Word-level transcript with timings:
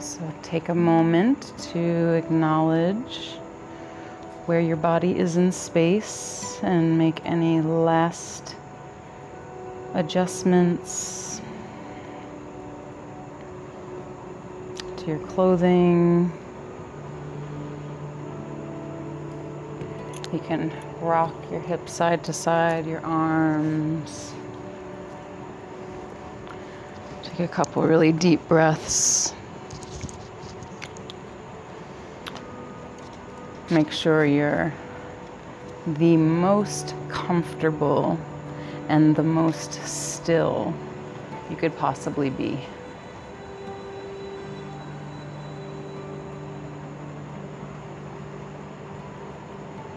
So 0.00 0.20
take 0.42 0.68
a 0.68 0.74
moment 0.74 1.52
to 1.72 2.12
acknowledge 2.14 3.32
where 4.46 4.60
your 4.60 4.76
body 4.76 5.18
is 5.18 5.36
in 5.36 5.50
space 5.50 6.60
and 6.62 6.96
make 6.96 7.20
any 7.26 7.60
last 7.60 8.54
adjustments 9.94 11.40
to 14.98 15.06
your 15.06 15.18
clothing. 15.26 16.32
You 20.32 20.38
can 20.38 20.72
rock 21.00 21.34
your 21.50 21.60
hips 21.60 21.92
side 21.92 22.22
to 22.24 22.32
side, 22.32 22.86
your 22.86 23.04
arms. 23.04 24.32
Take 27.24 27.40
a 27.40 27.48
couple 27.48 27.82
really 27.82 28.12
deep 28.12 28.46
breaths. 28.46 29.34
Make 33.70 33.92
sure 33.92 34.24
you're 34.24 34.72
the 35.86 36.16
most 36.16 36.94
comfortable 37.10 38.18
and 38.88 39.14
the 39.14 39.22
most 39.22 39.74
still 39.86 40.72
you 41.50 41.56
could 41.56 41.76
possibly 41.76 42.30
be. 42.30 42.58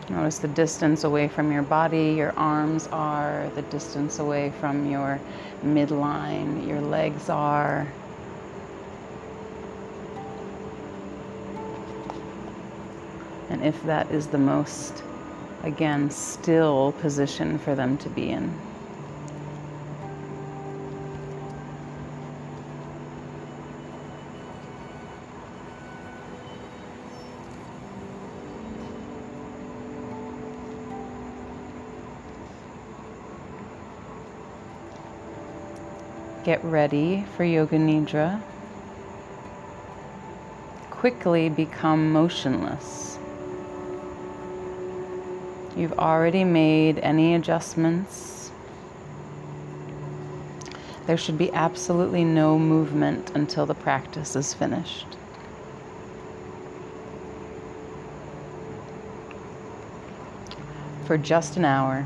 Notice 0.09 0.39
the 0.39 0.49
distance 0.49 1.05
away 1.05 1.29
from 1.29 1.53
your 1.53 1.63
body, 1.63 2.15
your 2.17 2.33
arms 2.33 2.89
are, 2.91 3.49
the 3.55 3.61
distance 3.63 4.19
away 4.19 4.51
from 4.59 4.91
your 4.91 5.17
midline, 5.63 6.67
your 6.67 6.81
legs 6.81 7.29
are. 7.29 7.87
And 13.51 13.65
if 13.65 13.83
that 13.83 14.09
is 14.11 14.27
the 14.27 14.37
most, 14.37 15.03
again, 15.63 16.09
still 16.09 16.93
position 17.01 17.59
for 17.59 17.75
them 17.75 17.97
to 17.97 18.07
be 18.07 18.29
in. 18.29 18.55
Get 36.45 36.63
ready 36.63 37.25
for 37.35 37.43
Yoga 37.43 37.75
Nidra. 37.75 38.41
Quickly 40.89 41.49
become 41.49 42.13
motionless. 42.13 43.10
You've 45.75 45.97
already 45.97 46.43
made 46.43 46.99
any 46.99 47.35
adjustments. 47.35 48.51
There 51.07 51.17
should 51.17 51.37
be 51.37 51.51
absolutely 51.53 52.23
no 52.23 52.59
movement 52.59 53.31
until 53.35 53.65
the 53.65 53.73
practice 53.73 54.35
is 54.35 54.53
finished. 54.53 55.07
For 61.05 61.17
just 61.17 61.57
an 61.57 61.65
hour, 61.65 62.05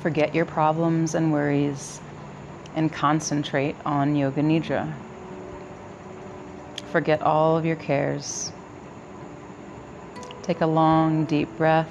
forget 0.00 0.34
your 0.34 0.44
problems 0.44 1.14
and 1.14 1.32
worries 1.32 2.00
and 2.74 2.92
concentrate 2.92 3.76
on 3.84 4.16
Yoga 4.16 4.42
Nidra. 4.42 4.92
Forget 6.90 7.22
all 7.22 7.56
of 7.56 7.64
your 7.66 7.76
cares. 7.76 8.52
Take 10.42 10.60
a 10.62 10.66
long, 10.66 11.24
deep 11.26 11.54
breath, 11.56 11.90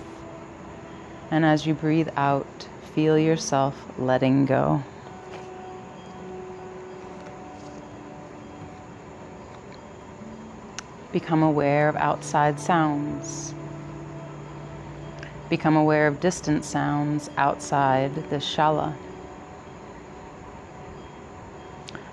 and 1.32 1.46
as 1.46 1.66
you 1.66 1.74
breathe 1.74 2.10
out, 2.16 2.68
feel 2.94 3.18
yourself 3.18 3.76
letting 3.98 4.46
go. 4.46 4.84
Become 11.12 11.44
aware 11.44 11.90
of 11.90 11.96
outside 11.96 12.60
sounds. 12.60 13.54
Become 15.50 15.78
aware 15.78 16.08
of 16.08 16.20
distant 16.20 16.66
sounds 16.66 17.30
outside 17.38 18.14
the 18.30 18.38
shala. 18.38 18.94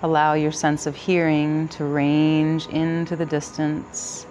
Allow 0.02 0.34
your 0.34 0.52
sense 0.52 0.86
of 0.86 0.94
hearing 0.94 1.66
to 1.68 1.84
range 1.84 2.66
into 2.68 3.16
the 3.16 3.26
distance 3.26 4.26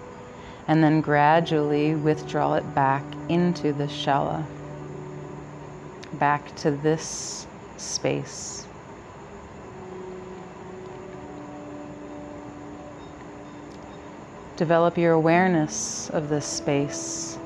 and 0.68 0.82
then 0.82 1.00
gradually 1.00 1.94
withdraw 1.94 2.54
it 2.54 2.74
back 2.74 3.04
into 3.28 3.72
the 3.72 3.84
shala, 3.84 4.44
back 6.14 6.54
to 6.56 6.70
this 6.70 7.46
space. 7.76 8.66
Develop 14.56 14.96
your 14.96 15.12
awareness 15.12 16.10
of 16.10 16.28
this 16.28 16.46
space 16.46 17.38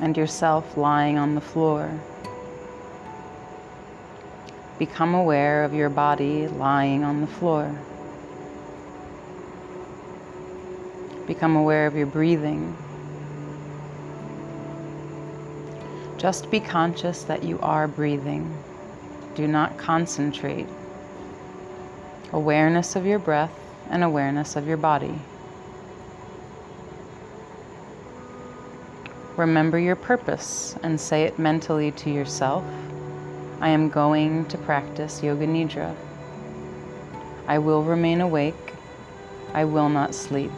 and 0.00 0.16
yourself 0.16 0.76
lying 0.76 1.16
on 1.16 1.34
the 1.34 1.40
floor. 1.40 1.90
Become 4.78 5.14
aware 5.14 5.64
of 5.64 5.74
your 5.74 5.88
body 5.88 6.48
lying 6.48 7.04
on 7.04 7.20
the 7.20 7.26
floor. 7.26 7.74
Become 11.26 11.56
aware 11.56 11.86
of 11.86 11.94
your 11.94 12.06
breathing. 12.06 12.76
Just 16.20 16.50
be 16.50 16.60
conscious 16.60 17.22
that 17.22 17.42
you 17.42 17.58
are 17.60 17.88
breathing. 17.88 18.54
Do 19.34 19.46
not 19.48 19.78
concentrate. 19.78 20.66
Awareness 22.34 22.94
of 22.94 23.06
your 23.06 23.18
breath 23.18 23.58
and 23.88 24.04
awareness 24.04 24.54
of 24.54 24.66
your 24.66 24.76
body. 24.76 25.18
Remember 29.38 29.78
your 29.78 29.96
purpose 29.96 30.76
and 30.82 31.00
say 31.00 31.22
it 31.22 31.38
mentally 31.38 31.90
to 31.92 32.10
yourself. 32.10 32.64
I 33.62 33.70
am 33.70 33.88
going 33.88 34.44
to 34.48 34.58
practice 34.58 35.22
Yoga 35.22 35.46
Nidra. 35.46 35.96
I 37.46 37.56
will 37.56 37.82
remain 37.82 38.20
awake. 38.20 38.74
I 39.54 39.64
will 39.64 39.88
not 39.88 40.14
sleep. 40.14 40.52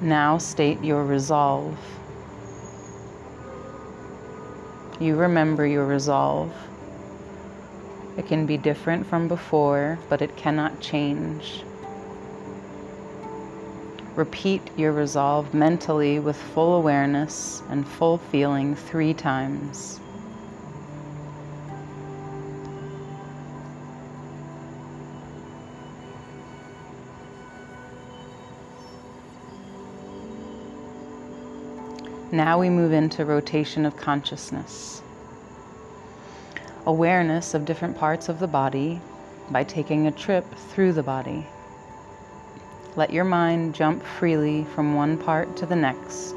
Now 0.00 0.38
state 0.38 0.82
your 0.82 1.04
resolve. 1.04 1.76
You 5.00 5.14
remember 5.14 5.64
your 5.64 5.86
resolve. 5.86 6.52
It 8.16 8.26
can 8.26 8.46
be 8.46 8.56
different 8.56 9.06
from 9.06 9.28
before, 9.28 9.96
but 10.08 10.22
it 10.22 10.36
cannot 10.36 10.80
change. 10.80 11.62
Repeat 14.16 14.60
your 14.76 14.90
resolve 14.90 15.54
mentally 15.54 16.18
with 16.18 16.36
full 16.36 16.74
awareness 16.74 17.62
and 17.70 17.86
full 17.86 18.18
feeling 18.18 18.74
three 18.74 19.14
times. 19.14 20.00
Now 32.30 32.60
we 32.60 32.68
move 32.68 32.92
into 32.92 33.24
rotation 33.24 33.86
of 33.86 33.96
consciousness. 33.96 35.00
Awareness 36.84 37.54
of 37.54 37.64
different 37.64 37.96
parts 37.96 38.28
of 38.28 38.38
the 38.38 38.46
body 38.46 39.00
by 39.50 39.64
taking 39.64 40.06
a 40.06 40.12
trip 40.12 40.44
through 40.54 40.92
the 40.92 41.02
body. 41.02 41.46
Let 42.96 43.14
your 43.14 43.24
mind 43.24 43.74
jump 43.74 44.02
freely 44.02 44.64
from 44.74 44.94
one 44.94 45.16
part 45.16 45.56
to 45.56 45.64
the 45.64 45.76
next. 45.76 46.34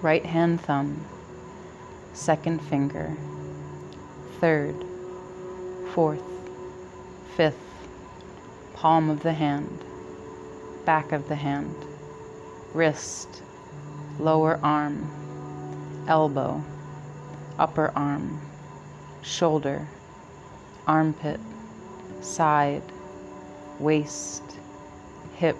Right 0.00 0.24
hand 0.24 0.62
thumb, 0.62 1.04
second 2.14 2.62
finger, 2.62 3.14
third, 4.40 4.74
fourth, 5.92 6.22
fifth, 7.36 7.58
palm 8.72 9.10
of 9.10 9.22
the 9.22 9.34
hand, 9.34 9.84
back 10.86 11.12
of 11.12 11.28
the 11.28 11.34
hand, 11.34 11.74
wrist, 12.72 13.42
lower 14.18 14.58
arm, 14.62 15.10
elbow, 16.08 16.62
upper 17.58 17.92
arm, 17.96 18.40
shoulder, 19.22 19.86
armpit, 20.86 21.40
side, 22.20 22.82
waist, 23.78 24.42
hip, 25.36 25.56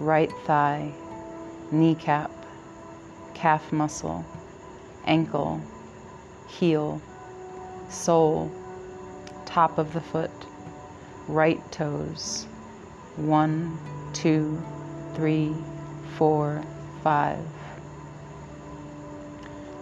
right 0.00 0.30
thigh, 0.44 0.92
kneecap, 1.70 2.30
calf 3.34 3.72
muscle, 3.72 4.24
ankle, 5.04 5.60
heel, 6.48 7.00
sole, 7.88 8.50
top 9.44 9.78
of 9.78 9.92
the 9.92 10.00
foot, 10.00 10.30
right 11.28 11.60
toes. 11.72 12.46
One, 13.16 13.78
two, 14.14 14.62
three, 15.14 15.54
four, 16.16 16.64
five. 17.02 17.44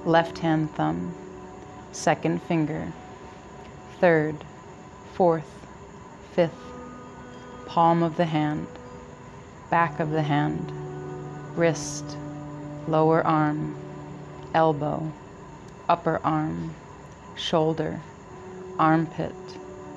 Left 0.04 0.38
hand 0.38 0.70
thumb, 0.70 1.14
second 1.92 2.42
finger, 2.42 2.92
third, 4.00 4.36
fourth, 5.12 5.66
fifth, 6.32 6.54
palm 7.66 8.02
of 8.02 8.16
the 8.16 8.24
hand, 8.24 8.66
back 9.70 10.00
of 10.00 10.10
the 10.10 10.22
hand, 10.22 10.72
wrist, 11.56 12.16
lower 12.88 13.22
arm, 13.26 13.76
elbow, 14.54 15.12
upper 15.88 16.18
arm, 16.24 16.74
shoulder, 17.36 18.00
armpit, 18.78 19.34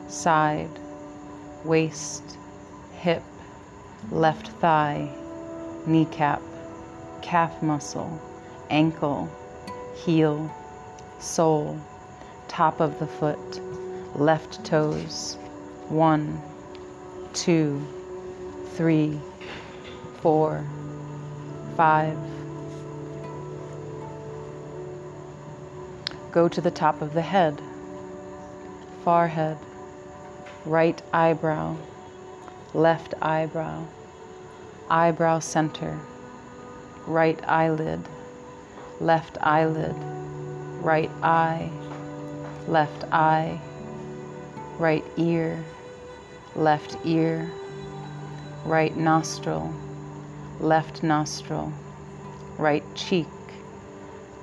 side, 0.10 0.70
waist, 1.64 2.38
hip, 3.00 3.24
left 4.12 4.50
thigh, 4.60 5.10
kneecap, 5.86 6.42
calf 7.24 7.64
muscle, 7.64 8.22
ankle, 8.70 9.32
heel, 9.96 10.54
sole, 11.20 11.80
top 12.48 12.82
of 12.82 13.00
the 13.00 13.08
foot, 13.08 13.62
left 14.16 14.64
toes. 14.66 15.38
One, 15.88 16.42
two, 17.34 17.82
three, 18.74 19.20
four, 20.22 20.64
five. 21.76 22.18
Go 26.32 26.48
to 26.50 26.62
the 26.62 26.72
top 26.72 27.02
of 27.02 27.14
the 27.14 27.22
head, 27.22 27.62
forehead, 29.04 29.58
right 30.66 31.02
eyebrow, 31.14 31.78
left 32.74 33.14
eyebrow, 33.22 33.86
eyebrow 34.90 35.40
center, 35.40 36.00
right 37.08 37.40
eyelid, 37.48 38.02
left 39.00 39.38
eyelid, 39.42 39.96
right 40.82 41.12
eye, 41.22 41.70
left 42.68 43.04
eye, 43.12 43.60
right 44.78 45.04
ear, 45.18 45.64
left 46.56 46.98
ear, 47.06 47.52
right 48.66 48.96
nostril, 48.96 49.74
left 50.60 51.04
nostril, 51.04 51.72
right 52.58 52.84
cheek, 52.96 53.28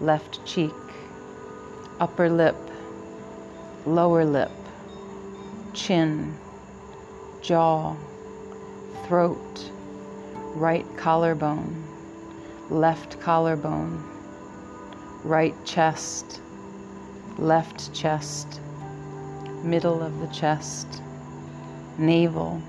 left 0.00 0.44
cheek, 0.44 0.72
upper 1.98 2.28
lip, 2.28 2.56
lower 3.86 4.24
lip, 4.24 4.50
chin, 5.72 6.36
jaw, 7.42 7.94
throat, 9.06 9.70
right 10.54 10.86
collarbone, 10.96 11.89
left 12.70 13.20
collarbone, 13.20 14.00
right 15.24 15.54
chest, 15.64 16.40
left 17.36 17.92
chest, 17.92 18.60
middle 19.64 20.00
of 20.02 20.20
the 20.20 20.28
chest, 20.28 21.02
navel, 21.98 22.62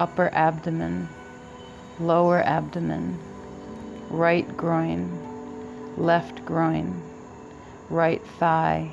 upper 0.00 0.30
abdomen, 0.32 1.06
lower 2.00 2.42
abdomen, 2.42 3.18
right 4.08 4.56
groin, 4.56 5.06
left 5.98 6.42
groin, 6.46 7.02
right 7.90 8.24
thigh, 8.38 8.90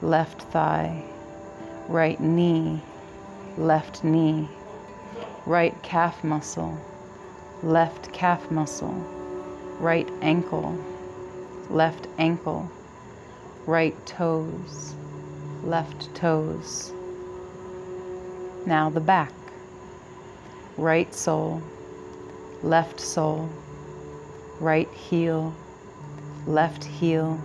left 0.00 0.42
thigh, 0.52 1.02
right 1.88 2.20
knee, 2.20 2.80
left 3.58 4.04
knee, 4.04 4.48
right 5.44 5.74
calf 5.82 6.22
muscle, 6.22 6.78
left 7.64 8.12
calf 8.12 8.48
muscle, 8.50 8.94
right 9.78 10.08
ankle, 10.22 10.78
left 11.70 12.06
ankle, 12.18 12.70
right 13.66 13.94
toes, 14.06 14.94
left 15.62 16.14
toes. 16.14 16.92
Now 18.66 18.90
the 18.90 19.00
back, 19.00 19.32
right 20.76 21.12
sole, 21.14 21.62
left 22.62 23.00
sole, 23.00 23.48
right 24.60 24.90
heel, 24.92 25.54
left 26.46 26.84
heel, 26.84 27.38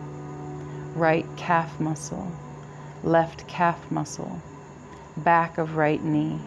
right 0.96 1.26
calf 1.38 1.80
muscle, 1.80 2.32
left 3.04 3.48
calf 3.48 3.92
muscle, 3.92 4.42
back 5.18 5.58
of 5.58 5.76
right 5.76 6.04
knee, 6.04 6.40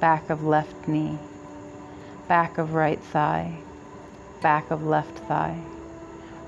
back 0.00 0.30
of 0.30 0.44
left 0.44 0.88
knee, 0.88 1.18
back 2.28 2.58
of 2.58 2.74
right 2.74 3.00
thigh, 3.00 3.56
back 4.44 4.70
of 4.70 4.84
left 4.84 5.16
thigh, 5.20 5.58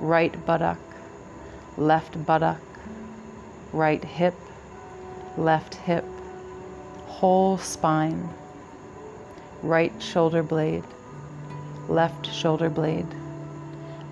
right 0.01 0.45
buttock, 0.45 0.79
left 1.79 2.27
buttock, 2.27 2.61
right 3.73 4.05
hip, 4.05 4.35
left 5.39 5.77
hip, 5.77 6.05
whole 7.07 7.57
spine, 7.57 8.29
right 9.63 9.95
shoulder 9.99 10.43
blade, 10.43 10.85
left 11.89 12.31
shoulder 12.31 12.69
blade, 12.69 13.09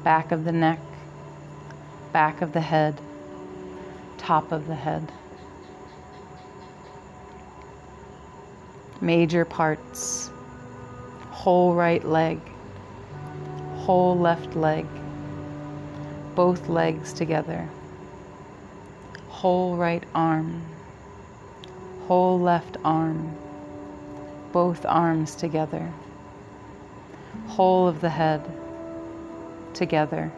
back 0.03 0.33
of 0.33 0.47
the 0.47 0.53
neck, 0.53 0.81
back 2.11 2.41
of 2.41 2.55
the 2.55 2.63
head, 2.63 2.99
top 4.17 4.51
of 4.51 4.67
the 4.67 4.75
head. 4.75 5.13
Major 9.03 9.45
parts, 9.45 10.31
whole 11.33 11.75
right 11.75 12.03
leg, 12.03 12.41
whole 13.85 14.19
left 14.19 14.57
leg, 14.57 14.87
both 16.35 16.71
legs 16.71 17.13
together, 17.13 17.69
whole 19.29 19.77
right 19.77 20.05
arm, 20.15 20.63
whole 22.07 22.41
left 22.41 22.79
arm, 22.83 23.37
both 24.53 24.87
arms 24.87 25.35
together, 25.35 25.93
whole 27.47 27.87
of 27.87 28.01
the 28.01 28.09
head 28.09 28.41
together, 29.75 30.33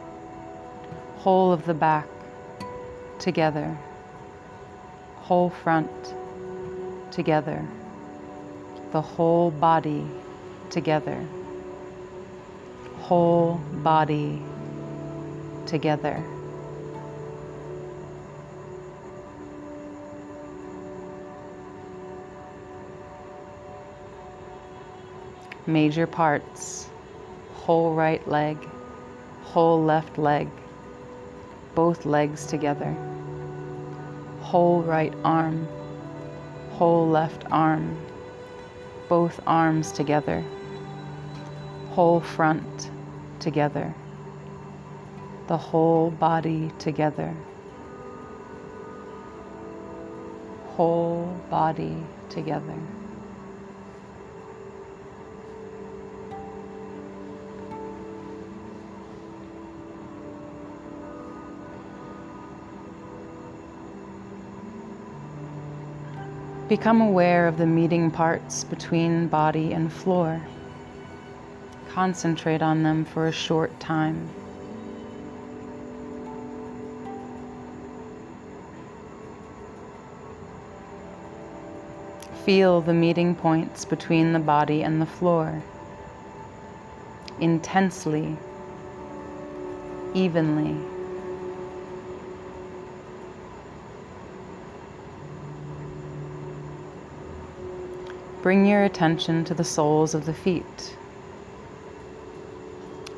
whole 1.19 1.53
of 1.53 1.65
the 1.67 1.75
back 1.75 2.09
together, 3.21 3.79
whole 5.19 5.51
front 5.51 6.15
together, 7.13 7.65
the 8.91 9.01
whole 9.01 9.53
body 9.53 10.05
together, 10.69 11.25
whole 13.07 13.55
body 13.85 14.43
together. 15.65 16.21
Major 25.69 26.09
parts 26.09 26.89
whole 27.55 27.95
right 27.95 28.27
leg, 28.27 28.59
whole 29.45 29.85
left 29.85 30.19
leg, 30.19 30.49
both 31.77 32.07
legs 32.07 32.45
together, 32.45 32.93
whole 34.41 34.83
right 34.83 35.15
arm, 35.23 35.69
whole 36.73 37.09
left 37.09 37.45
arm, 37.53 37.97
both 39.09 39.39
arms 39.47 39.93
together, 39.93 40.43
whole 41.91 42.21
front 42.21 42.91
together, 43.47 43.95
the 45.47 45.57
whole 45.57 46.11
body 46.11 46.69
together, 46.81 47.33
whole 50.71 51.27
body 51.49 51.97
together. 52.29 52.77
Become 66.69 67.01
aware 67.01 67.47
of 67.47 67.59
the 67.59 67.67
meeting 67.67 68.11
parts 68.11 68.65
between 68.65 69.29
body 69.29 69.73
and 69.73 69.93
floor. 69.93 70.43
Concentrate 71.97 72.61
on 72.61 72.83
them 72.83 73.07
for 73.07 73.27
a 73.27 73.33
short 73.33 73.81
time. 73.81 74.29
Feel 82.45 82.83
the 82.83 82.93
meeting 82.93 83.35
points 83.35 83.87
between 83.87 84.35
the 84.35 84.39
body 84.39 84.83
and 84.83 85.01
the 85.01 85.07
floor. 85.07 85.63
Intensely, 87.41 88.37
evenly. 90.13 90.77
Bring 98.43 98.67
your 98.67 98.85
attention 98.85 99.47
to 99.47 99.55
the 99.55 99.65
soles 99.65 100.13
of 100.13 100.27
the 100.27 100.35
feet. 100.35 100.95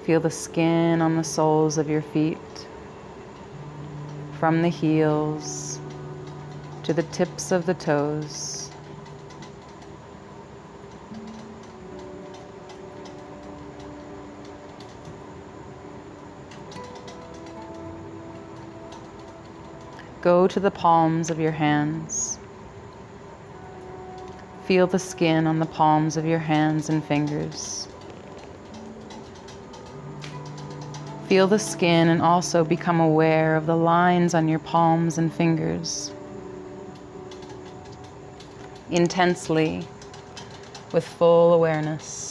Feel 0.09 0.21
the 0.21 0.31
skin 0.31 1.03
on 1.03 1.17
the 1.17 1.23
soles 1.23 1.77
of 1.77 1.91
your 1.91 2.01
feet, 2.01 2.39
from 4.41 4.63
the 4.63 4.71
heels 4.71 5.79
to 6.85 6.95
the 6.95 7.03
tips 7.03 7.53
of 7.53 7.67
the 7.67 7.75
toes. 7.75 8.71
Go 20.23 20.49
to 20.49 20.59
the 20.59 20.71
palms 20.71 21.29
of 21.29 21.39
your 21.39 21.53
hands. 21.53 22.39
Feel 24.65 24.87
the 24.87 24.99
skin 24.99 25.47
on 25.47 25.59
the 25.59 25.67
palms 25.67 26.17
of 26.17 26.25
your 26.25 26.39
hands 26.39 26.89
and 26.89 27.05
fingers. 27.05 27.89
Feel 31.29 31.47
the 31.47 31.59
skin 31.59 32.09
and 32.09 32.23
also 32.23 32.65
become 32.65 33.01
aware 33.01 33.55
of 33.55 33.67
the 33.67 33.77
lines 33.77 34.33
on 34.33 34.49
your 34.49 34.61
palms 34.61 35.19
and 35.19 35.31
fingers. 35.31 36.11
Intensely, 38.91 39.87
with 40.91 41.07
full 41.07 41.53
awareness. 41.53 42.28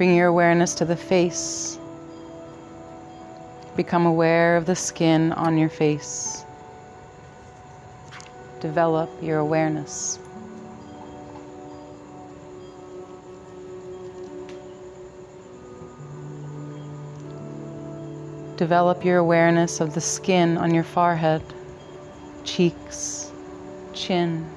Bring 0.00 0.16
your 0.16 0.28
awareness 0.28 0.72
to 0.76 0.86
the 0.86 0.96
face. 0.96 1.78
Become 3.76 4.06
aware 4.06 4.56
of 4.56 4.64
the 4.64 4.74
skin 4.74 5.30
on 5.32 5.58
your 5.58 5.68
face. 5.68 6.42
Develop 8.60 9.10
your 9.20 9.40
awareness. 9.40 10.18
Develop 18.56 19.04
your 19.04 19.18
awareness 19.18 19.82
of 19.82 19.92
the 19.92 20.00
skin 20.00 20.56
on 20.56 20.72
your 20.72 20.84
forehead, 20.84 21.42
cheeks, 22.44 23.30
chin. 23.92 24.48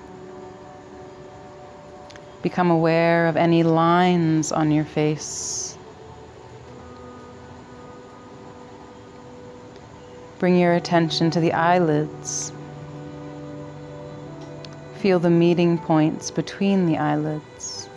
Become 2.43 2.69
aware 2.69 3.27
of 3.27 3.37
any 3.37 3.63
lines 3.63 4.51
on 4.51 4.69
your 4.69 4.83
face. 4.83 5.77
Bring 10.39 10.59
your 10.59 10.73
attention 10.73 11.31
to 11.31 11.39
the 11.39 11.53
eyelids. 11.53 12.51
Feel 14.95 15.19
the 15.19 15.29
meeting 15.29 15.77
points 15.77 16.31
between 16.31 16.85
the 16.85 16.97
eyelids. 16.97 17.89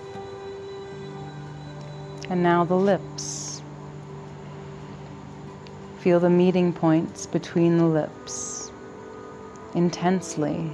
And 2.31 2.45
now 2.45 2.65
the 2.65 2.77
lips. 2.77 3.63
Feel 5.99 6.21
the 6.21 6.31
meeting 6.31 6.73
points 6.73 7.27
between 7.27 7.79
the 7.79 7.87
lips 7.87 8.71
intensely 9.75 10.71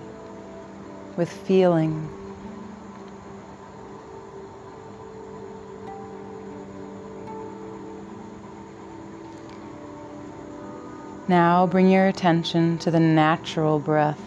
with 1.17 1.31
feeling. 1.31 2.22
Now 11.33 11.67
bring 11.67 11.89
your 11.89 12.09
attention 12.09 12.77
to 12.81 12.91
the 12.91 13.01
natural 13.01 13.79
breath. 13.79 14.21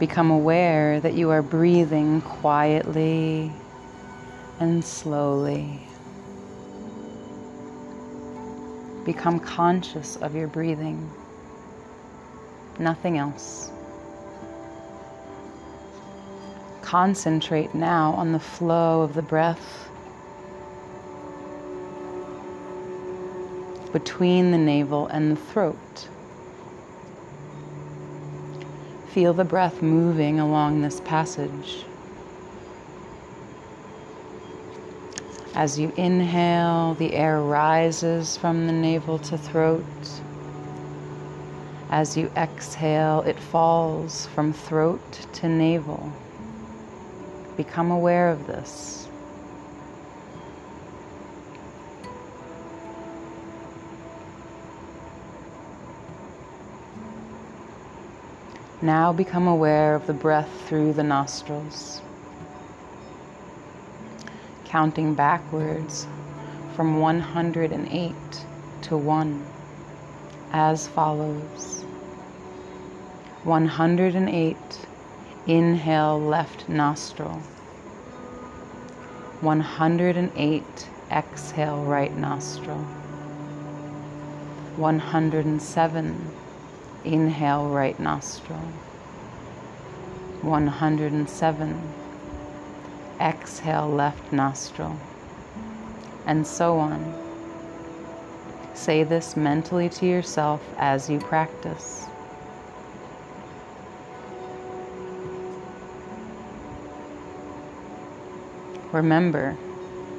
Become 0.00 0.32
aware 0.32 0.98
that 0.98 1.14
you 1.14 1.30
are 1.30 1.40
breathing 1.40 2.20
quietly 2.20 3.52
and 4.58 4.84
slowly. 4.84 5.86
Become 9.04 9.38
conscious 9.38 10.16
of 10.16 10.34
your 10.34 10.48
breathing, 10.48 11.08
nothing 12.80 13.18
else. 13.18 13.70
Concentrate 16.82 17.72
now 17.72 18.14
on 18.14 18.32
the 18.32 18.40
flow 18.40 19.02
of 19.02 19.14
the 19.14 19.22
breath 19.22 19.85
between 23.92 24.50
the 24.50 24.58
navel 24.58 25.06
and 25.08 25.32
the 25.32 25.36
throat. 25.36 26.08
Feel 29.08 29.32
the 29.32 29.44
breath 29.44 29.80
moving 29.82 30.40
along 30.40 30.82
this 30.82 31.00
passage. 31.00 31.84
As 35.54 35.78
you 35.78 35.90
inhale, 35.96 36.94
the 36.94 37.14
air 37.14 37.40
rises 37.40 38.36
from 38.36 38.66
the 38.66 38.72
navel 38.74 39.18
to 39.20 39.38
throat. 39.38 39.84
As 41.88 42.14
you 42.14 42.30
exhale, 42.36 43.22
it 43.22 43.40
falls 43.40 44.26
from 44.26 44.52
throat 44.52 45.26
to 45.32 45.48
navel. 45.48 46.12
Become 47.56 47.90
aware 47.90 48.28
of 48.28 48.46
this. 48.46 49.05
Now 58.86 59.12
become 59.12 59.48
aware 59.48 59.96
of 59.96 60.06
the 60.06 60.12
breath 60.12 60.48
through 60.68 60.92
the 60.92 61.02
nostrils. 61.02 62.00
Counting 64.64 65.12
backwards 65.12 66.06
from 66.76 67.00
108 67.00 68.14
to 68.82 68.96
1 68.96 69.46
as 70.52 70.86
follows. 70.86 71.82
108 73.42 74.56
inhale 75.48 76.20
left 76.20 76.68
nostril. 76.68 77.40
108 79.40 80.88
exhale 81.10 81.82
right 81.82 82.16
nostril. 82.16 82.78
107 84.76 86.35
Inhale, 87.06 87.68
right 87.68 87.98
nostril. 88.00 88.58
107. 90.42 91.92
Exhale, 93.20 93.88
left 93.88 94.32
nostril. 94.32 94.96
And 96.26 96.44
so 96.44 96.78
on. 96.78 97.14
Say 98.74 99.04
this 99.04 99.36
mentally 99.36 99.88
to 99.90 100.04
yourself 100.06 100.60
as 100.78 101.08
you 101.08 101.20
practice. 101.20 102.06
Remember, 108.90 109.56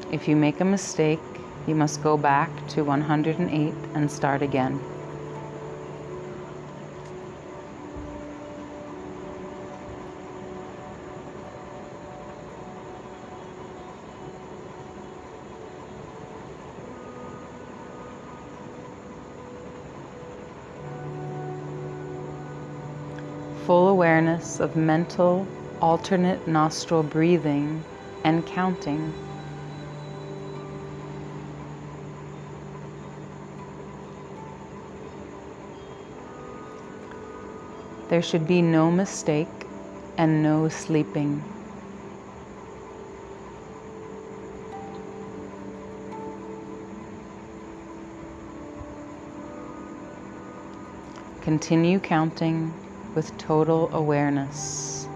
if 0.10 0.29
you 0.29 0.38
make 0.38 0.62
a 0.62 0.65
mistake, 0.65 1.20
you 1.67 1.75
must 1.75 2.01
go 2.01 2.15
back 2.15 2.50
to 2.70 2.84
108 2.84 3.74
and 3.94 4.10
start 4.10 4.41
again. 4.41 4.79
Full 23.67 23.89
awareness 23.89 24.62
of 24.62 24.77
mental 24.77 25.45
alternate 25.81 26.47
nostril 26.47 27.03
breathing 27.03 27.83
and 28.24 28.45
counting. 28.45 29.13
There 38.07 38.21
should 38.21 38.47
be 38.47 38.62
no 38.62 38.89
mistake 38.89 39.50
and 40.17 40.41
no 40.41 40.69
sleeping. 40.69 41.43
Continue 51.41 52.00
counting 52.00 52.74
with 53.17 53.36
total 53.39 53.89
awareness. 53.95 55.07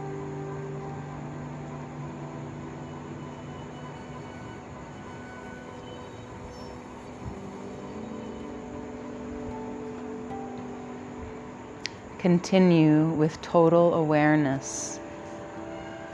Continue 12.18 13.10
with 13.10 13.40
total 13.44 13.94
awareness 13.94 15.00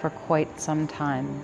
for 0.02 0.10
quite 0.10 0.60
some 0.60 0.90
time. 0.90 1.42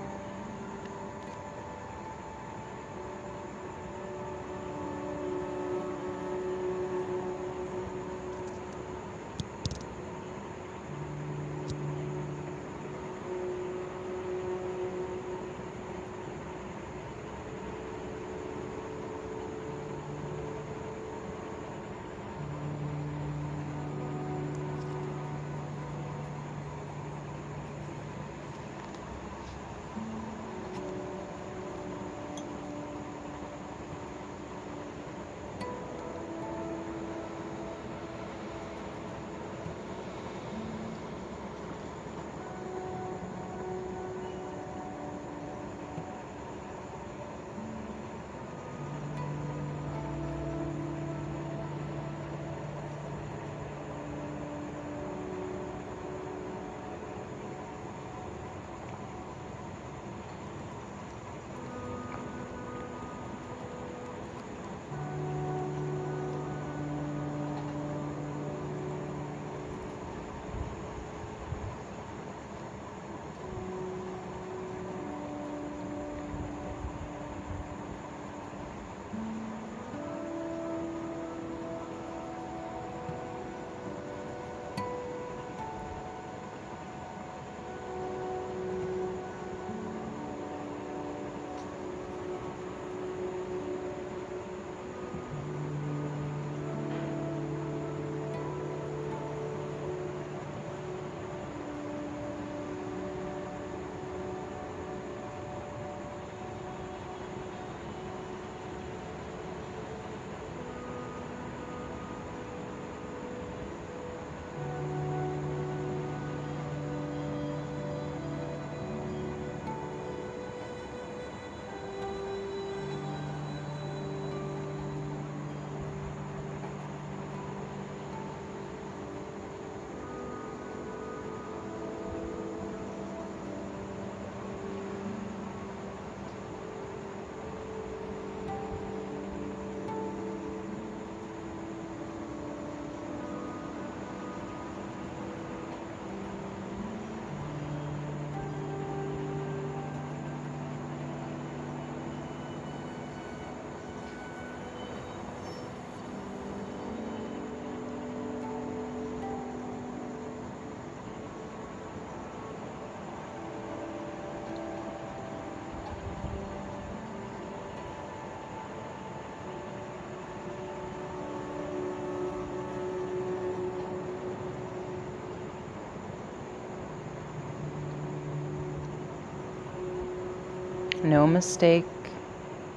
No 181.03 181.27
mistake, 181.27 181.83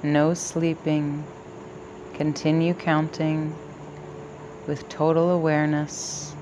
no 0.02 0.34
sleeping. 0.34 1.24
Continue 2.14 2.74
counting 2.74 3.54
with 4.66 4.88
total 4.88 5.30
awareness. 5.30 6.34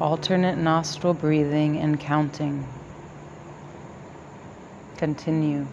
Alternate 0.00 0.58
nostril 0.58 1.14
breathing 1.14 1.78
and 1.78 2.00
counting. 2.00 2.66
Continue. 4.96 5.68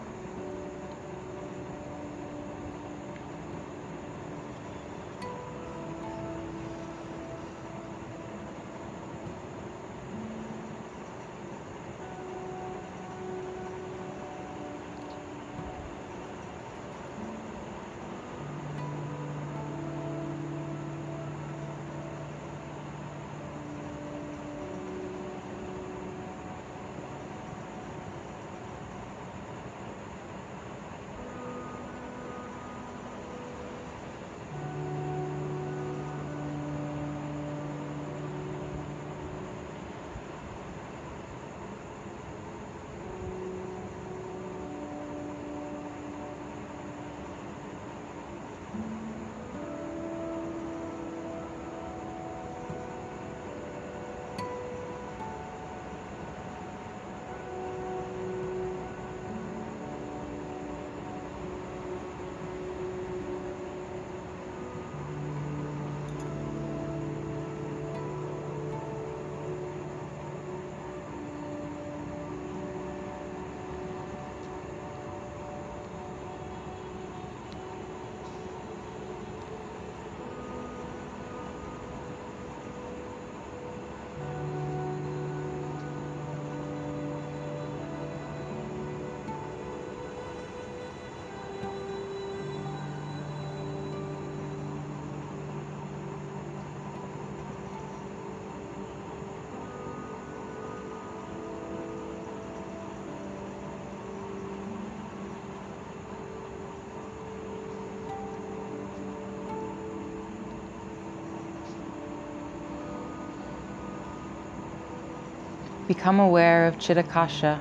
Become 115.94 116.18
aware 116.18 116.66
of 116.66 116.76
Chitakasha, 116.76 117.60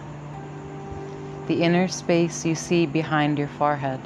the 1.48 1.62
inner 1.62 1.88
space 1.88 2.44
you 2.44 2.56
see 2.56 2.88
behind 2.88 3.38
your 3.38 3.48
forehead. 3.48 4.00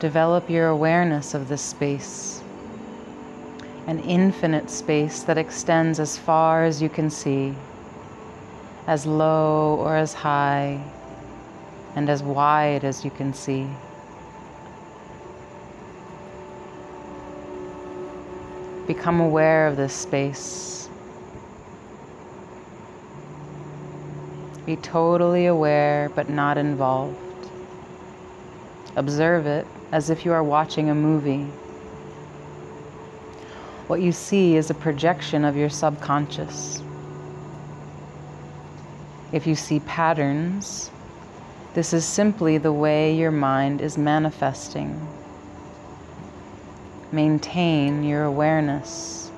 Develop 0.00 0.50
your 0.50 0.68
awareness 0.68 1.34
of 1.34 1.48
this 1.48 1.62
space, 1.62 2.42
an 3.86 4.00
infinite 4.00 4.70
space 4.70 5.22
that 5.22 5.38
extends 5.38 6.00
as 6.00 6.18
far 6.18 6.64
as 6.64 6.82
you 6.82 6.88
can 6.88 7.10
see, 7.10 7.54
as 8.88 9.06
low 9.06 9.76
or 9.76 9.96
as 9.96 10.12
high, 10.12 10.82
and 11.94 12.10
as 12.10 12.24
wide 12.24 12.84
as 12.84 13.04
you 13.04 13.12
can 13.12 13.32
see. 13.32 13.68
Become 18.88 19.20
aware 19.20 19.68
of 19.68 19.76
this 19.76 19.94
space. 19.94 20.79
Be 24.70 24.76
totally 24.76 25.46
aware 25.46 26.12
but 26.14 26.28
not 26.28 26.56
involved. 26.56 27.18
Observe 28.94 29.44
it 29.44 29.66
as 29.90 30.10
if 30.10 30.24
you 30.24 30.30
are 30.30 30.44
watching 30.44 30.88
a 30.88 30.94
movie. 30.94 31.42
What 33.88 34.00
you 34.00 34.12
see 34.12 34.54
is 34.54 34.70
a 34.70 34.74
projection 34.74 35.44
of 35.44 35.56
your 35.56 35.70
subconscious. 35.70 36.84
If 39.32 39.44
you 39.44 39.56
see 39.56 39.80
patterns, 39.80 40.92
this 41.74 41.92
is 41.92 42.04
simply 42.04 42.56
the 42.56 42.72
way 42.72 43.12
your 43.12 43.32
mind 43.32 43.80
is 43.80 43.98
manifesting. 43.98 45.04
Maintain 47.10 48.04
your 48.04 48.22
awareness. 48.22 49.32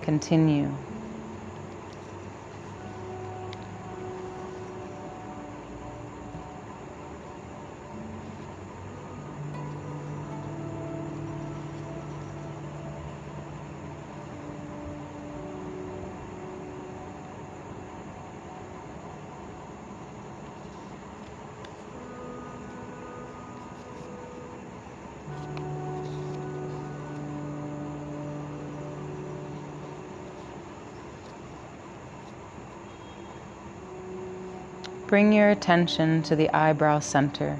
Continue. 0.00 0.74
Bring 35.10 35.32
your 35.32 35.50
attention 35.50 36.22
to 36.22 36.36
the 36.36 36.48
eyebrow 36.50 37.00
center. 37.00 37.58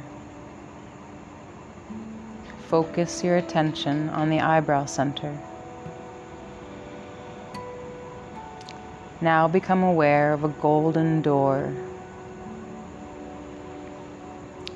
Focus 2.69 3.25
your 3.25 3.39
attention 3.39 4.09
on 4.11 4.31
the 4.31 4.39
eyebrow 4.39 4.85
center. 4.85 5.37
Now 9.21 9.49
become 9.49 9.83
aware 9.83 10.33
of 10.33 10.45
a 10.45 10.49
golden 10.49 11.23
door. 11.23 11.75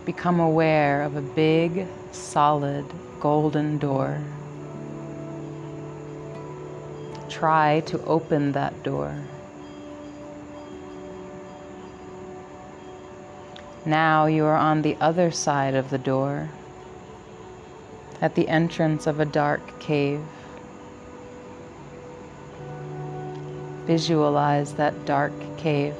Become 0.04 0.40
aware 0.40 1.04
of 1.04 1.14
a 1.14 1.22
big, 1.22 1.86
solid 2.10 2.84
golden 3.20 3.78
door. 3.78 4.20
Try 7.28 7.84
to 7.86 8.04
open 8.04 8.50
that 8.50 8.82
door. 8.82 9.16
Now 13.86 14.24
you 14.24 14.46
are 14.46 14.56
on 14.56 14.80
the 14.80 14.96
other 14.98 15.30
side 15.30 15.74
of 15.74 15.90
the 15.90 15.98
door, 15.98 16.48
at 18.22 18.34
the 18.34 18.48
entrance 18.48 19.06
of 19.06 19.20
a 19.20 19.26
dark 19.26 19.78
cave. 19.78 20.22
Visualize 23.84 24.72
that 24.74 25.04
dark 25.04 25.32
cave. 25.58 25.94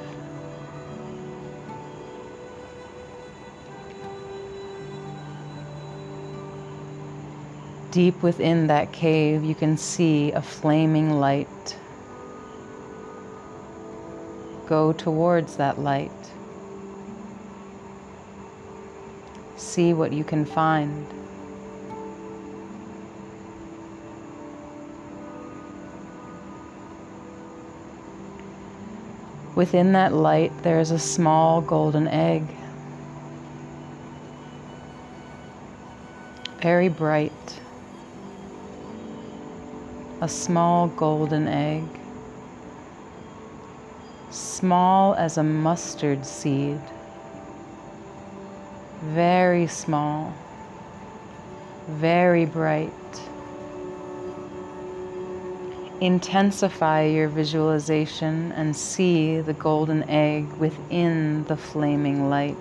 Deep 7.91 8.21
within 8.23 8.65
that 8.67 8.91
cave, 8.91 9.43
you 9.43 9.53
can 9.53 9.77
see 9.77 10.31
a 10.31 10.41
flaming 10.41 11.19
light. 11.19 11.77
Go 14.65 14.91
towards 14.91 15.57
that 15.57 15.79
light. 15.79 16.11
See 19.75 19.91
what 19.91 20.13
you 20.13 20.23
can 20.23 20.45
find. 20.45 21.05
Within 29.53 29.91
that 29.91 30.13
light, 30.13 30.53
there 30.63 30.79
is 30.79 30.91
a 30.91 30.99
small 30.99 31.59
golden 31.59 32.07
egg. 32.07 32.43
Very 36.61 36.87
bright. 36.87 37.59
A 40.21 40.29
small 40.29 40.87
golden 40.87 41.49
egg. 41.49 41.83
Small 44.31 45.15
as 45.15 45.37
a 45.37 45.43
mustard 45.43 46.25
seed 46.25 46.79
very 49.15 49.65
small, 49.65 50.33
very 51.87 52.45
bright. 52.45 52.91
Intensify 56.01 57.05
your 57.05 57.29
visualization 57.29 58.51
and 58.51 58.75
see 58.75 59.39
the 59.39 59.53
golden 59.53 60.03
egg 60.09 60.45
within 60.57 61.45
the 61.45 61.55
flaming 61.55 62.29
light. 62.29 62.57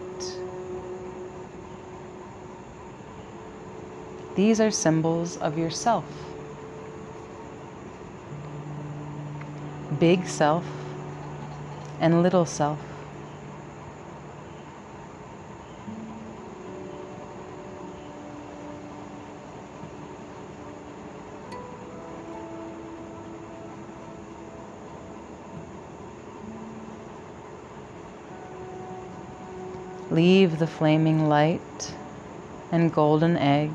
These 4.37 4.61
are 4.61 4.71
symbols 4.71 5.37
of 5.39 5.59
yourself. 5.59 6.05
Big 9.99 10.25
self 10.29 10.65
and 12.01 12.23
little 12.23 12.47
self. 12.47 12.94
Leave 30.15 30.61
the 30.61 30.67
flaming 30.69 31.29
light 31.29 31.93
and 32.71 32.95
golden 32.95 33.37
egg 33.37 33.73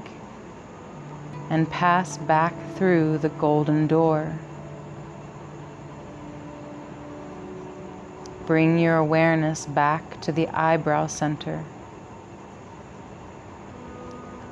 and 1.49 1.69
pass 1.69 2.17
back 2.17 2.53
through 2.75 3.17
the 3.17 3.27
golden 3.27 3.87
door. 3.87 4.39
Bring 8.45 8.79
your 8.79 8.95
awareness 8.95 9.65
back 9.65 10.21
to 10.21 10.31
the 10.31 10.47
eyebrow 10.47 11.07
center. 11.07 11.65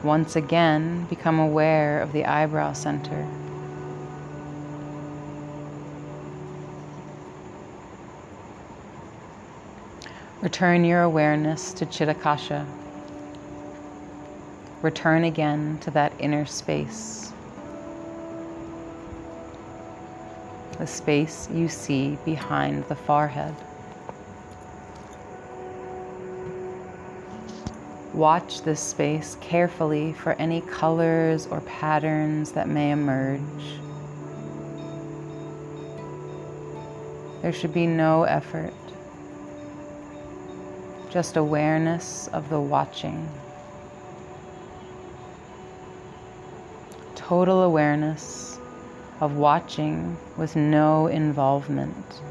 Once 0.04 0.36
again, 0.36 1.06
become 1.06 1.40
aware 1.40 2.02
of 2.02 2.12
the 2.12 2.26
eyebrow 2.26 2.74
center. 2.74 3.26
Return 10.42 10.86
your 10.86 11.02
awareness 11.02 11.74
to 11.74 11.86
Chitakasha. 11.88 12.64
Return 14.84 15.24
again 15.24 15.80
to 15.80 15.90
that 15.90 16.14
inner 16.20 16.46
space. 16.46 17.34
The 20.78 20.86
space 20.86 21.50
you 21.52 21.68
see 21.68 22.20
behind 22.24 22.84
the 22.84 22.96
forehead. 22.96 23.56
Watch 28.14 28.62
this 28.62 28.80
space 28.80 29.38
carefully 29.42 30.14
for 30.14 30.34
any 30.34 30.62
colors 30.62 31.48
or 31.48 31.62
patterns 31.62 32.52
that 32.52 32.70
may 32.70 32.92
emerge. 32.92 33.42
There 37.42 37.54
should 37.54 37.74
be 37.74 37.88
no 37.88 38.22
effort 38.24 38.74
just 41.18 41.36
awareness 41.36 42.28
of 42.28 42.48
the 42.50 42.62
watching. 42.62 43.28
Total 47.16 47.64
awareness 47.64 48.60
of 49.20 49.36
watching 49.36 50.16
with 50.38 50.56
no 50.56 51.08
involvement. 51.08 52.22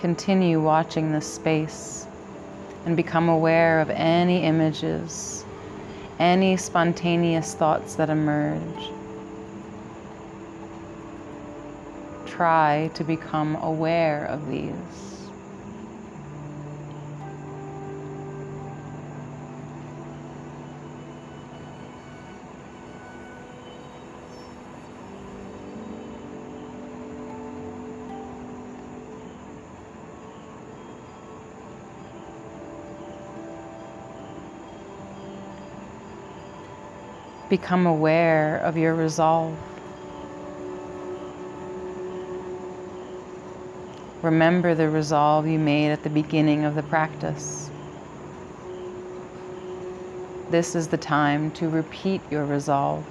Continue 0.00 0.58
watching 0.62 1.12
this 1.12 1.30
space 1.30 2.06
and 2.86 2.96
become 2.96 3.28
aware 3.28 3.80
of 3.80 3.90
any 3.90 4.42
images, 4.44 5.44
any 6.18 6.56
spontaneous 6.56 7.54
thoughts 7.54 7.94
that 7.96 8.10
emerge. 8.10 8.90
Try 12.26 12.90
to 12.94 13.04
become 13.04 13.56
aware 13.56 14.24
of 14.26 14.48
these. 14.48 15.09
Become 37.50 37.84
aware 37.86 38.58
of 38.58 38.76
your 38.76 38.94
resolve. 38.94 39.58
Remember 44.22 44.76
the 44.76 44.88
resolve 44.88 45.48
you 45.48 45.58
made 45.58 45.90
at 45.90 46.04
the 46.04 46.10
beginning 46.10 46.64
of 46.64 46.76
the 46.76 46.84
practice. 46.84 47.68
This 50.48 50.76
is 50.76 50.86
the 50.86 50.96
time 50.96 51.50
to 51.52 51.68
repeat 51.68 52.20
your 52.30 52.44
resolve. 52.44 53.04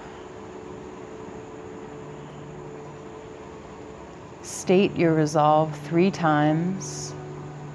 State 4.41 4.95
your 4.95 5.13
resolve 5.13 5.77
three 5.79 6.11
times 6.11 7.13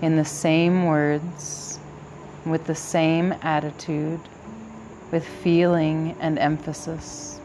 in 0.01 0.17
the 0.17 0.25
same 0.25 0.87
words, 0.87 1.79
with 2.47 2.65
the 2.65 2.75
same 2.75 3.35
attitude 3.43 4.21
with 5.15 5.25
feeling 5.25 6.17
and 6.19 6.41
emphasis. 6.41 7.44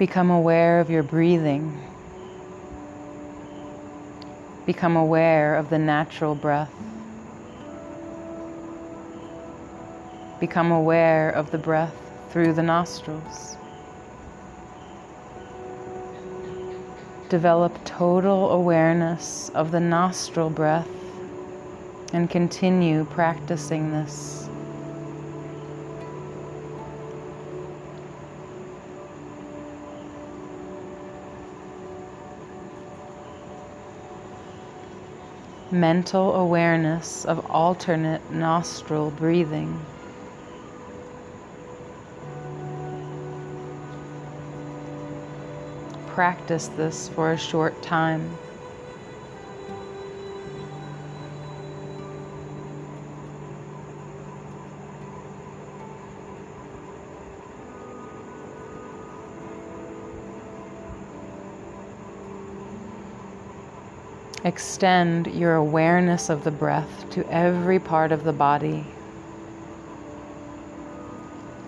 Become 0.00 0.30
aware 0.30 0.80
of 0.80 0.88
your 0.88 1.02
breathing. 1.02 1.78
Become 4.64 4.96
aware 4.96 5.56
of 5.56 5.68
the 5.68 5.78
natural 5.78 6.34
breath. 6.34 6.72
Become 10.40 10.72
aware 10.72 11.28
of 11.28 11.50
the 11.50 11.58
breath 11.58 11.94
through 12.30 12.54
the 12.54 12.62
nostrils. 12.62 13.58
Develop 17.28 17.84
total 17.84 18.52
awareness 18.52 19.50
of 19.50 19.70
the 19.70 19.80
nostril 19.80 20.48
breath 20.48 20.88
and 22.14 22.30
continue 22.30 23.04
practicing 23.04 23.92
this. 23.92 24.49
Mental 35.72 36.34
awareness 36.34 37.24
of 37.24 37.44
alternate 37.50 38.30
nostril 38.30 39.10
breathing. 39.12 39.80
Practice 46.08 46.68
this 46.68 47.08
for 47.08 47.32
a 47.32 47.38
short 47.38 47.80
time. 47.82 48.36
Extend 64.42 65.26
your 65.26 65.54
awareness 65.54 66.30
of 66.30 66.44
the 66.44 66.50
breath 66.50 67.10
to 67.10 67.30
every 67.30 67.78
part 67.78 68.10
of 68.10 68.24
the 68.24 68.32
body. 68.32 68.86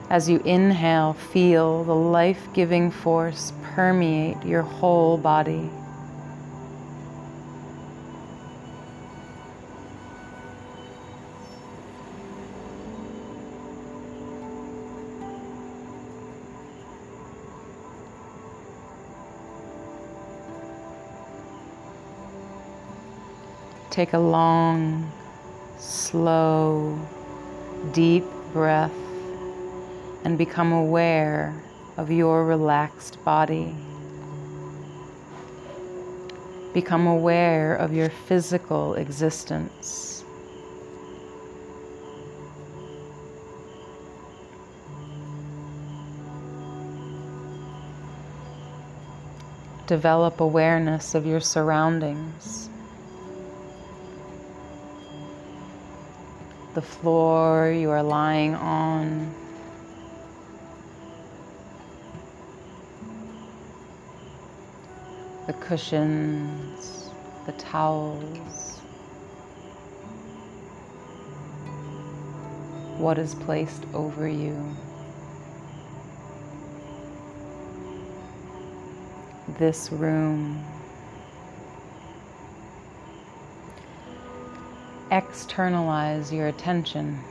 As 0.09 0.29
you 0.29 0.41
inhale, 0.41 1.13
feel 1.13 1.85
the 1.85 1.95
life 1.95 2.49
giving 2.55 2.91
force 2.91 3.53
permeate 3.75 4.43
your 4.45 4.63
whole 4.63 5.19
body. 5.19 5.71
Take 23.93 24.15
a 24.15 24.19
long, 24.19 25.13
slow, 25.79 26.99
deep 27.93 28.25
breath 28.55 28.91
and 30.25 30.39
become 30.39 30.73
aware 30.73 31.63
of 31.99 32.11
your 32.11 32.47
relaxed 32.47 33.23
body. 33.23 33.77
Become 36.73 37.07
aware 37.07 37.75
of 37.75 37.93
your 37.93 38.09
physical 38.09 38.95
existence. 38.95 40.25
Develop 49.87 50.41
awareness 50.41 51.15
of 51.15 51.27
your 51.27 51.41
surroundings. 51.41 52.71
The 56.75 56.83
floor 56.83 57.71
you 57.71 57.91
are 57.91 58.03
lying 58.03 58.55
on. 58.55 59.35
The 65.47 65.53
cushions, 65.55 67.11
the 67.47 67.53
towels, 67.53 68.79
what 72.97 73.19
is 73.19 73.35
placed 73.35 73.85
over 73.93 74.27
you. 74.29 74.57
This 79.59 79.91
room. 79.93 80.65
Externalize 85.13 86.33
your 86.33 86.49
attention. 86.49 87.23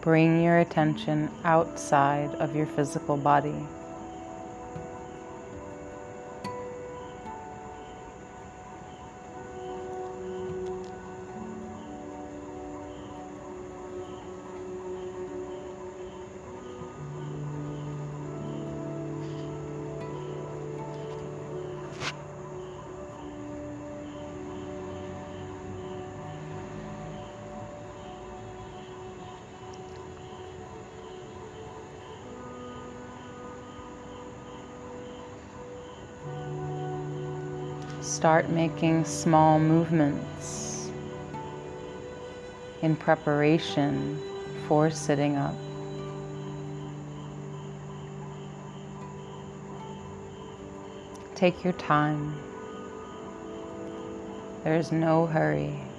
Bring 0.00 0.42
your 0.42 0.60
attention 0.60 1.28
outside 1.42 2.32
of 2.36 2.54
your 2.54 2.66
physical 2.66 3.16
body. 3.16 3.66
Start 38.00 38.48
making 38.48 39.04
small 39.04 39.58
movements 39.58 40.90
in 42.80 42.96
preparation 42.96 44.18
for 44.66 44.90
sitting 44.90 45.36
up. 45.36 45.54
Take 51.34 51.62
your 51.62 51.74
time. 51.74 52.34
There 54.64 54.76
is 54.76 54.92
no 54.92 55.26
hurry. 55.26 55.89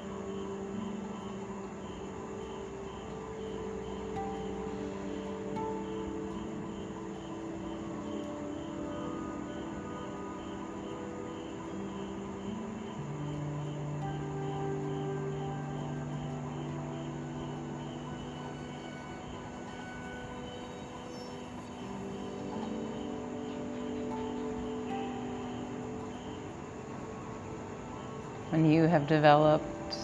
Developed 29.12 29.97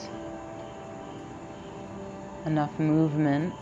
enough 2.45 2.77
movement 2.77 3.53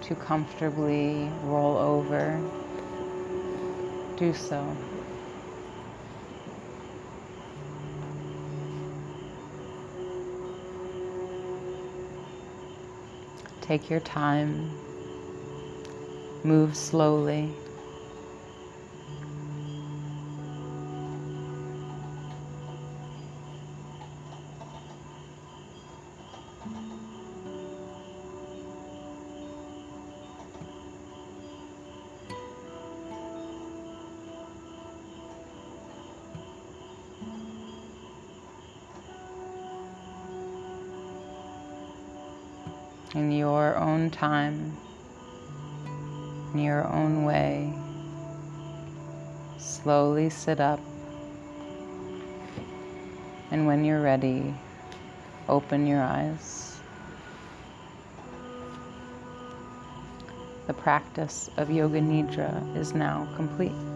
to 0.00 0.16
comfortably 0.16 1.30
roll 1.44 1.76
over, 1.76 2.42
do 4.16 4.34
so. 4.34 4.76
Take 13.60 13.88
your 13.88 14.00
time, 14.00 14.72
move 16.42 16.76
slowly. 16.76 17.54
Time, 44.22 44.76
in 46.54 46.60
your 46.60 46.86
own 46.86 47.24
way. 47.24 47.72
Slowly 49.58 50.30
sit 50.30 50.60
up. 50.60 50.78
And 53.50 53.66
when 53.66 53.84
you're 53.84 54.00
ready, 54.00 54.54
open 55.48 55.88
your 55.88 56.00
eyes. 56.00 56.78
The 60.68 60.74
practice 60.74 61.50
of 61.56 61.68
Yoga 61.68 62.00
Nidra 62.00 62.76
is 62.76 62.94
now 62.94 63.26
complete. 63.34 63.91